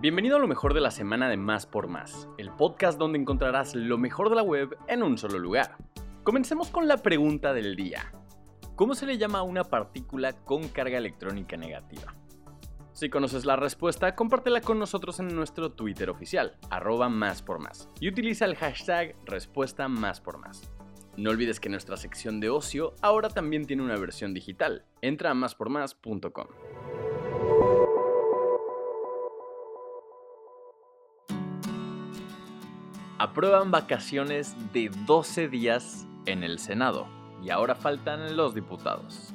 [0.00, 3.74] Bienvenido a lo mejor de la semana de Más por Más, el podcast donde encontrarás
[3.74, 5.76] lo mejor de la web en un solo lugar.
[6.22, 8.10] Comencemos con la pregunta del día.
[8.76, 12.14] ¿Cómo se le llama a una partícula con carga electrónica negativa?
[12.94, 17.90] Si conoces la respuesta, compártela con nosotros en nuestro Twitter oficial, arroba más por más,
[18.00, 20.62] y utiliza el hashtag respuesta más por más.
[21.18, 24.86] No olvides que nuestra sección de ocio ahora también tiene una versión digital.
[25.02, 26.46] Entra a máspormás.com.
[33.20, 37.06] aprueban vacaciones de 12 días en el Senado
[37.42, 39.34] y ahora faltan los diputados.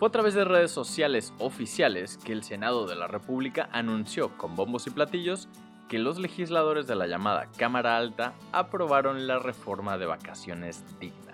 [0.00, 4.56] Fue a través de redes sociales oficiales que el Senado de la República anunció con
[4.56, 5.48] bombos y platillos
[5.88, 11.33] que los legisladores de la llamada Cámara Alta aprobaron la reforma de vacaciones dignas.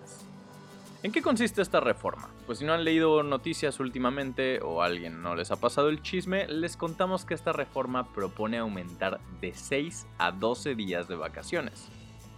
[1.02, 2.28] ¿En qué consiste esta reforma?
[2.44, 6.46] Pues si no han leído noticias últimamente o alguien no les ha pasado el chisme,
[6.46, 11.88] les contamos que esta reforma propone aumentar de 6 a 12 días de vacaciones.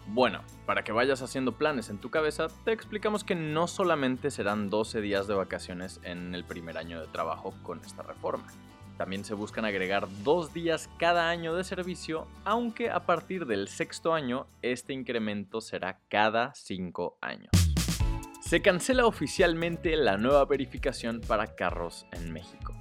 [0.07, 4.71] Bueno, para que vayas haciendo planes en tu cabeza, te explicamos que no solamente serán
[4.71, 8.47] 12 días de vacaciones en el primer año de trabajo con esta reforma.
[8.97, 14.15] También se buscan agregar dos días cada año de servicio, aunque a partir del sexto
[14.15, 17.62] año este incremento será cada 5 años.
[18.53, 22.75] Se cancela oficialmente la nueva verificación para carros en México.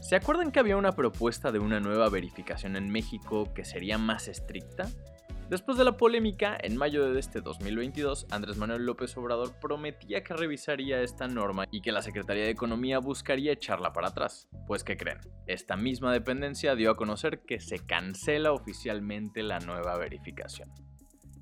[0.00, 4.26] ¿Se acuerdan que había una propuesta de una nueva verificación en México que sería más
[4.26, 4.90] estricta?
[5.48, 10.34] Después de la polémica, en mayo de este 2022, Andrés Manuel López Obrador prometía que
[10.34, 14.48] revisaría esta norma y que la Secretaría de Economía buscaría echarla para atrás.
[14.66, 15.20] Pues ¿qué creen?
[15.46, 20.68] Esta misma dependencia dio a conocer que se cancela oficialmente la nueva verificación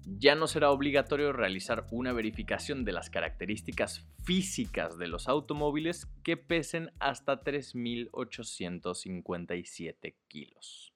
[0.05, 6.37] ya no será obligatorio realizar una verificación de las características físicas de los automóviles que
[6.37, 10.93] pesen hasta 3.857 kilos.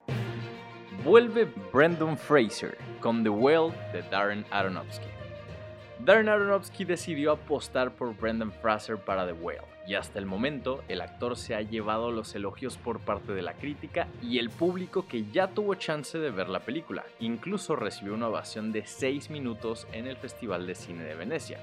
[1.05, 5.07] Vuelve Brendan Fraser con The Whale de Darren Aronofsky.
[6.05, 11.01] Darren Aronofsky decidió apostar por Brendan Fraser para The Whale y hasta el momento el
[11.01, 15.27] actor se ha llevado los elogios por parte de la crítica y el público que
[15.31, 17.05] ya tuvo chance de ver la película.
[17.21, 21.61] Incluso recibió una ovación de 6 minutos en el Festival de Cine de Venecia.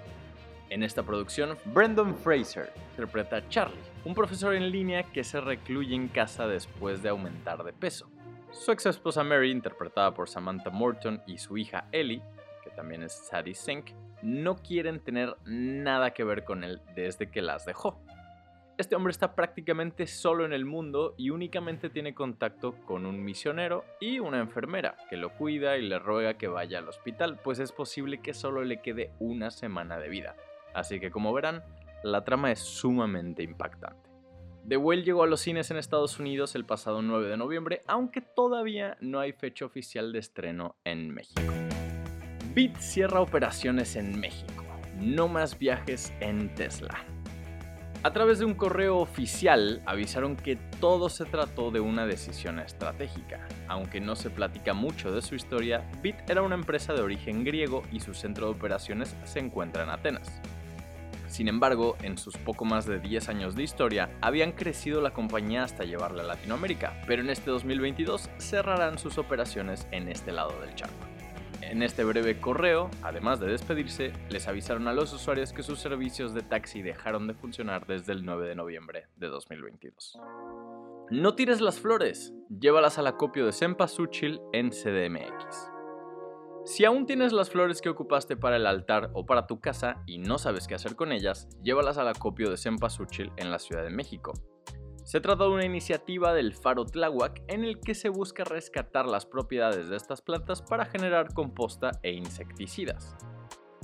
[0.70, 5.94] En esta producción, Brendan Fraser interpreta a Charlie, un profesor en línea que se recluye
[5.94, 8.10] en casa después de aumentar de peso.
[8.52, 12.22] Su ex esposa Mary, interpretada por Samantha Morton, y su hija Ellie,
[12.64, 13.92] que también es Sadie Sink,
[14.24, 18.00] no quieren tener nada que ver con él desde que las dejó.
[18.76, 23.86] Este hombre está prácticamente solo en el mundo y únicamente tiene contacto con un misionero
[24.00, 27.72] y una enfermera que lo cuida y le ruega que vaya al hospital, pues es
[27.72, 30.36] posible que solo le quede una semana de vida.
[30.74, 31.64] Así que como verán,
[32.04, 34.10] la trama es sumamente impactante.
[34.68, 38.22] The Whale llegó a los cines en Estados Unidos el pasado 9 de noviembre, aunque
[38.22, 41.54] todavía no hay fecha oficial de estreno en México.
[42.56, 44.64] Bit cierra operaciones en México.
[45.00, 47.06] No más viajes en Tesla.
[48.06, 53.48] A través de un correo oficial avisaron que todo se trató de una decisión estratégica.
[53.70, 57.82] Aunque no se platica mucho de su historia, Bit era una empresa de origen griego
[57.94, 60.30] y su centro de operaciones se encuentra en Atenas.
[61.30, 65.64] Sin embargo, en sus poco más de 10 años de historia, habían crecido la compañía
[65.64, 70.76] hasta llevarla a Latinoamérica, pero en este 2022 cerrarán sus operaciones en este lado del
[70.76, 71.13] charco.
[71.70, 76.34] En este breve correo, además de despedirse, les avisaron a los usuarios que sus servicios
[76.34, 80.20] de taxi dejaron de funcionar desde el 9 de noviembre de 2022.
[81.10, 85.72] No tires las flores, llévalas al acopio de Cempasúchil en CDMX.
[86.66, 90.20] Si aún tienes las flores que ocupaste para el altar o para tu casa y
[90.20, 93.90] no sabes qué hacer con ellas, llévalas al acopio de Cempasúchil en la Ciudad de
[93.90, 94.34] México.
[95.04, 99.26] Se trata de una iniciativa del Faro Tláhuac en el que se busca rescatar las
[99.26, 103.14] propiedades de estas plantas para generar composta e insecticidas.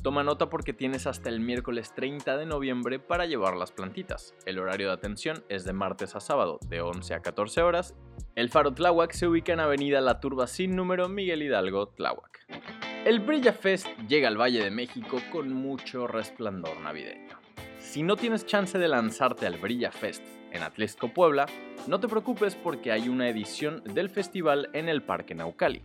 [0.01, 4.33] Toma nota porque tienes hasta el miércoles 30 de noviembre para llevar las plantitas.
[4.45, 7.95] El horario de atención es de martes a sábado, de 11 a 14 horas.
[8.35, 12.45] El Faro Tláhuac se ubica en Avenida La Turba sin número Miguel Hidalgo, Tláhuac.
[13.03, 17.37] El Brilla Fest llega al Valle de México con mucho resplandor navideño.
[17.77, 21.45] Si no tienes chance de lanzarte al Brilla Fest en Atlesco, Puebla,
[21.87, 25.81] no te preocupes porque hay una edición del festival en el Parque Naucali.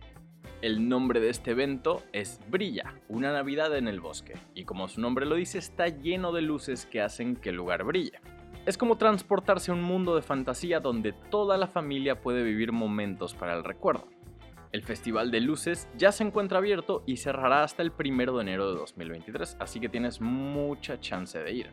[0.61, 5.01] El nombre de este evento es Brilla, una Navidad en el bosque, y como su
[5.01, 8.19] nombre lo dice, está lleno de luces que hacen que el lugar brille.
[8.65, 13.35] Es como transportarse a un mundo de fantasía donde toda la familia puede vivir momentos
[13.35, 14.07] para el recuerdo.
[14.71, 18.71] El Festival de Luces ya se encuentra abierto y cerrará hasta el 1 de enero
[18.71, 21.69] de 2023, así que tienes mucha chance de ir.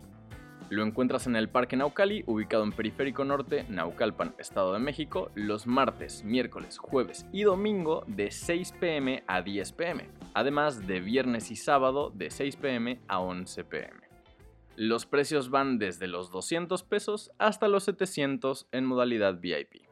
[0.72, 5.66] Lo encuentras en el Parque Naucali, ubicado en Periférico Norte, Naucalpan, Estado de México, los
[5.66, 11.56] martes, miércoles, jueves y domingo de 6 pm a 10 pm, además de viernes y
[11.56, 14.00] sábado de 6 pm a 11 pm.
[14.76, 19.91] Los precios van desde los 200 pesos hasta los 700 en modalidad VIP.